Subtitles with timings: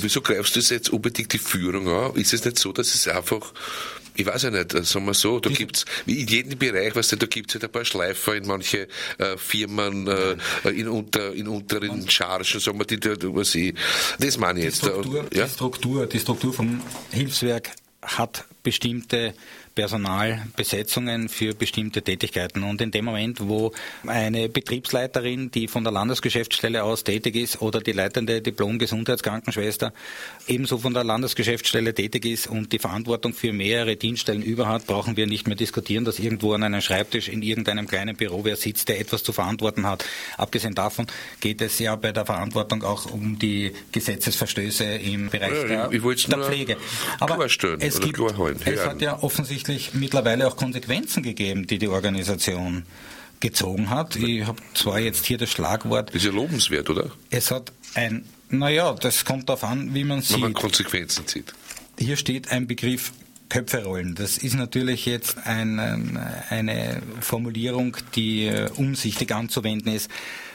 [0.00, 2.14] Aber wieso greifst du jetzt unbedingt die Führung an?
[2.16, 3.52] Ist es nicht so, dass es einfach
[4.16, 7.26] ich weiß ja nicht, sagen wir so, da gibt's in jedem Bereich, weißt du, da
[7.26, 10.36] gibt's halt ein paar Schleifer in manche äh, Firmen, äh,
[10.68, 13.72] in, unter, in unteren Chargen, sagen wir, die, die, was ich,
[14.18, 14.78] das meine ich jetzt.
[14.78, 15.44] Struktur, ja?
[15.46, 16.82] die Struktur, die Struktur vom
[17.12, 17.70] Hilfswerk
[18.02, 19.32] hat bestimmte
[19.74, 22.64] Personalbesetzungen für bestimmte Tätigkeiten.
[22.64, 23.72] Und in dem Moment, wo
[24.06, 29.92] eine Betriebsleiterin, die von der Landesgeschäftsstelle aus tätig ist, oder die leitende Diplom-Gesundheitskrankenschwester
[30.48, 35.16] ebenso von der Landesgeschäftsstelle tätig ist und die Verantwortung für mehrere Dienststellen über hat, brauchen
[35.16, 38.88] wir nicht mehr diskutieren, dass irgendwo an einem Schreibtisch in irgendeinem kleinen Büro wer sitzt,
[38.88, 40.04] der etwas zu verantworten hat.
[40.36, 41.06] Abgesehen davon
[41.40, 46.38] geht es ja bei der Verantwortung auch um die Gesetzesverstöße im Bereich ja, der, der
[46.44, 46.76] Pflege.
[47.20, 48.20] Aber es, gibt,
[48.64, 52.84] es hat ja offensichtlich offensichtlich mittlerweile auch Konsequenzen gegeben, die die Organisation
[53.40, 54.16] gezogen hat.
[54.16, 56.10] Ich habe zwar jetzt hier das Schlagwort.
[56.14, 57.10] Ist ja lobenswert, oder?
[57.30, 60.36] Es hat ein, naja, das kommt darauf an, wie man sieht.
[60.36, 61.52] Wenn man Konsequenzen zieht.
[61.98, 63.12] Hier steht ein Begriff
[63.48, 64.14] Köpfe rollen.
[64.14, 66.18] Das ist natürlich jetzt ein, ähm,
[66.50, 70.08] eine Formulierung, die äh, umsichtig anzuwenden ist.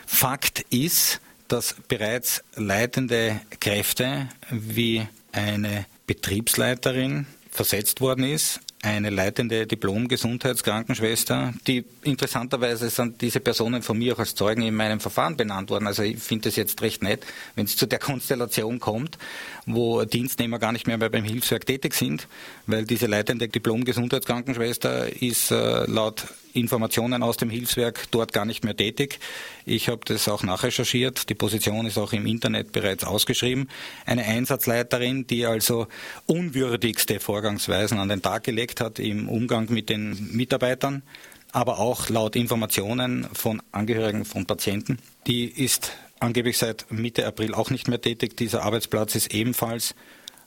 [0.06, 11.54] Fakt ist, dass bereits leitende Kräfte wie eine Betriebsleiterin versetzt worden ist, eine leitende Diplom-Gesundheitskrankenschwester,
[11.68, 15.88] die interessanterweise sind diese Personen von mir auch als Zeugen in meinem Verfahren benannt worden.
[15.88, 17.26] Also ich finde es jetzt recht nett,
[17.56, 19.18] wenn es zu der Konstellation kommt,
[19.66, 22.28] wo Dienstnehmer gar nicht mehr beim Hilfswerk tätig sind,
[22.68, 26.26] weil diese leitende Diplom-Gesundheitskrankenschwester ist äh, laut
[26.56, 29.20] Informationen aus dem Hilfswerk dort gar nicht mehr tätig.
[29.66, 31.30] Ich habe das auch nachrecherchiert.
[31.30, 33.70] Die Position ist auch im Internet bereits ausgeschrieben.
[34.06, 35.88] Eine Einsatzleiterin, die also
[36.26, 41.04] unwürdigste Vorgangsweisen an den Tag gelegt hat im Umgang mit den Mitarbeitern,
[41.52, 45.00] aber auch laut Informationen von Angehörigen von Patienten.
[45.28, 48.38] Die ist angeblich seit Mitte April auch nicht mehr tätig.
[48.38, 49.96] Dieser Arbeitsplatz ist ebenfalls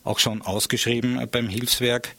[0.03, 2.15] auch schon ausgeschrieben beim Hilfswerk.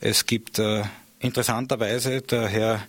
[0.00, 0.82] Es gibt äh,
[1.20, 2.82] interessanterweise der Herr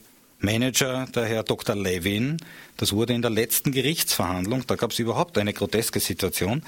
[0.44, 1.74] Manager, der Herr Dr.
[1.74, 2.38] Levin.
[2.76, 6.64] Das wurde in der letzten Gerichtsverhandlung, da gab es überhaupt eine groteske Situation.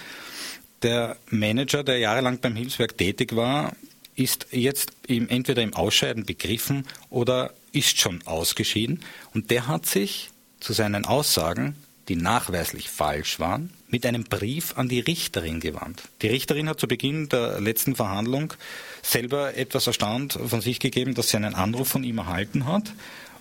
[0.82, 3.74] Der Manager, der jahrelang beim Hilfswerk tätig war,
[4.16, 9.02] ist jetzt im, entweder im Ausscheiden begriffen oder ist schon ausgeschieden.
[9.34, 10.30] Und der hat sich
[10.62, 11.76] zu seinen Aussagen,
[12.08, 16.04] die nachweislich falsch waren, mit einem Brief an die Richterin gewandt.
[16.22, 18.54] Die Richterin hat zu Beginn der letzten Verhandlung
[19.02, 22.94] selber etwas erstaunt von sich gegeben, dass sie einen Anruf von ihm erhalten hat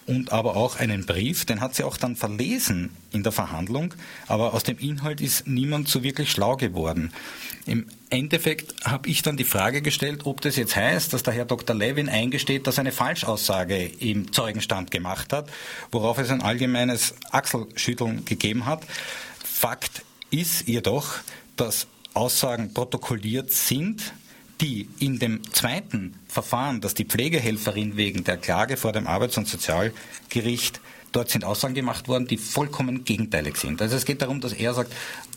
[0.07, 3.95] und aber auch einen Brief, den hat sie auch dann verlesen in der Verhandlung,
[4.27, 7.13] aber aus dem Inhalt ist niemand so wirklich schlau geworden.
[7.67, 11.47] Im Endeffekt habe ich dann die Frage gestellt, ob das jetzt heißt, dass der Herr
[11.47, 11.75] Dr.
[11.75, 15.51] Levin eingesteht, dass eine Falschaussage im Zeugenstand gemacht hat,
[15.91, 18.85] worauf es ein allgemeines Achselschütteln gegeben hat.
[19.43, 21.15] Fakt ist jedoch,
[21.57, 24.13] dass Aussagen protokolliert sind,
[24.61, 29.49] die in dem zweiten Verfahren, das die Pflegehelferin wegen der Klage vor dem Arbeits- und
[29.49, 30.81] Sozialgericht
[31.15, 33.81] dort sind Aussagen gemacht worden, die vollkommen gegenteilig sind.
[33.81, 34.93] Also es geht darum, dass er sagt,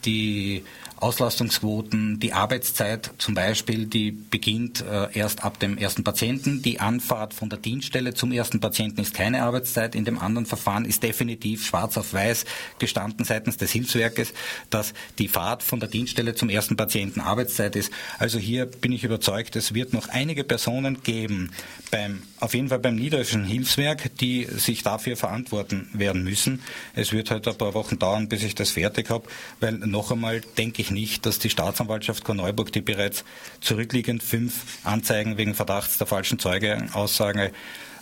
[0.05, 0.63] die
[0.99, 6.63] Auslastungsquoten, die Arbeitszeit zum Beispiel, die beginnt äh, erst ab dem ersten Patienten.
[6.63, 9.93] Die Anfahrt von der Dienststelle zum ersten Patienten ist keine Arbeitszeit.
[9.93, 12.45] In dem anderen Verfahren ist definitiv schwarz auf weiß
[12.79, 14.33] gestanden seitens des Hilfswerkes,
[14.69, 17.91] dass die Fahrt von der Dienststelle zum ersten Patienten Arbeitszeit ist.
[18.17, 21.51] Also hier bin ich überzeugt, es wird noch einige Personen geben,
[21.91, 26.61] beim, auf jeden Fall beim niederländischen Hilfswerk, die sich dafür verantworten werden müssen.
[26.95, 29.28] Es wird halt ein paar Wochen dauern, bis ich das fertig habe,
[29.59, 33.23] weil noch einmal denke ich nicht, dass die Staatsanwaltschaft Korneuburg, die bereits
[33.61, 37.51] zurückliegend fünf Anzeigen wegen Verdachts der falschen Zeugeaussage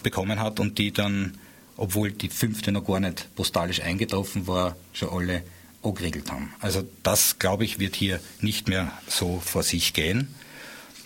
[0.04, 1.38] bekommen hat und die dann,
[1.78, 5.44] obwohl die fünfte noch gar nicht postalisch eingetroffen war, schon alle
[5.82, 6.54] geregelt haben.
[6.62, 10.34] Also das, glaube ich, wird hier nicht mehr so vor sich gehen.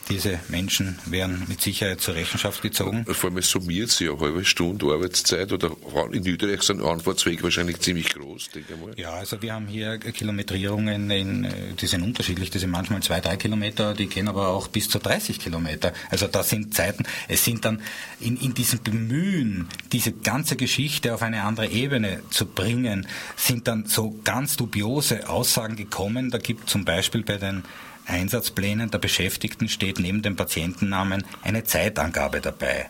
[0.09, 3.05] Diese Menschen werden mit Sicherheit zur Rechenschaft gezogen.
[3.05, 5.71] Vor allem es summiert sich eine halbe Stunde Arbeitszeit oder
[6.11, 8.93] in Niederösterreich sind Anfahrtswege wahrscheinlich ziemlich groß, denke ich mal.
[8.97, 13.37] Ja, also wir haben hier Kilometrierungen, in, die sind unterschiedlich, die sind manchmal zwei, drei
[13.37, 15.93] Kilometer, die gehen aber auch bis zu 30 Kilometer.
[16.09, 17.81] Also da sind Zeiten, es sind dann
[18.19, 23.85] in, in diesem Bemühen, diese ganze Geschichte auf eine andere Ebene zu bringen, sind dann
[23.85, 26.31] so ganz dubiose Aussagen gekommen.
[26.31, 27.63] Da gibt zum Beispiel bei den
[28.09, 32.89] Einsatzplänen der Beschäftigten steht neben dem Patientennamen eine Zeitangabe dabei.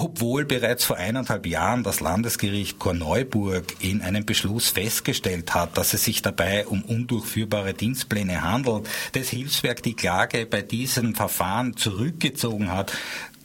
[0.00, 6.04] Obwohl bereits vor eineinhalb Jahren das Landesgericht Korneuburg in einem Beschluss festgestellt hat, dass es
[6.04, 12.92] sich dabei um undurchführbare Dienstpläne handelt, das Hilfswerk die Klage bei diesem Verfahren zurückgezogen hat,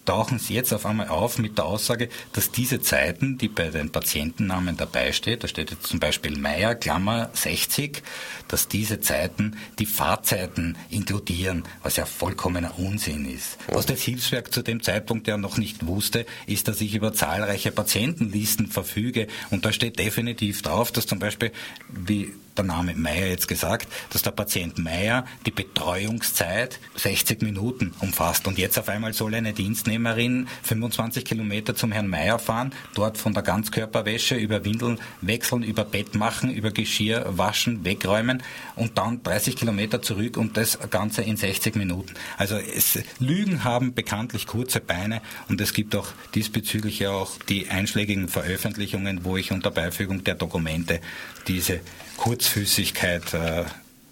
[0.06, 3.92] tauchen Sie jetzt auf einmal auf mit der Aussage, dass diese Zeiten, die bei den
[3.92, 8.04] Patientennamen dabei steht, da steht jetzt zum Beispiel Meier, Klammer 60,
[8.48, 13.58] dass diese Zeiten die Fahrzeiten inkludieren, was ja vollkommener Unsinn ist.
[13.68, 17.72] Was das Hilfswerk zu dem Zeitpunkt ja noch nicht wusste, ist, dass ich über zahlreiche
[17.72, 21.52] Patientenlisten verfüge und da steht definitiv drauf, dass zum Beispiel,
[21.90, 28.48] wie der Name Meier jetzt gesagt, dass der Patient Meier die Betreuungszeit 60 Minuten umfasst.
[28.48, 33.34] Und jetzt auf einmal soll eine Dienstnehmerin 25 Kilometer zum Herrn Meier fahren, dort von
[33.34, 38.44] der Ganzkörperwäsche über Windeln wechseln, über Bett machen, über Geschirr waschen, wegräumen
[38.76, 42.14] und dann 30 Kilometer zurück und das Ganze in 60 Minuten.
[42.38, 47.70] Also es, Lügen haben bekanntlich kurze Beine und es gibt auch diesbezüglich ja auch die
[47.70, 51.00] einschlägigen Veröffentlichungen, wo ich unter Beifügung der Dokumente
[51.48, 51.82] diese
[52.18, 53.66] Kurzfüßigkeit äh,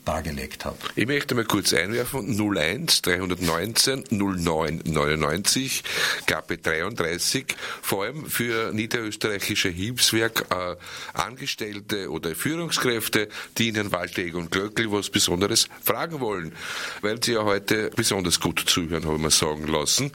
[0.05, 0.77] dargelegt habe.
[0.95, 5.83] Ich möchte mal kurz einwerfen, 01 319 09 99
[6.25, 10.75] KP 33, vor allem für niederösterreichische Hilfswerk äh,
[11.13, 16.53] Angestellte oder Führungskräfte, die Ihnen Walter Egon Glöckl was Besonderes fragen wollen,
[17.01, 20.09] weil Sie ja heute besonders gut zuhören, haben wir sagen lassen.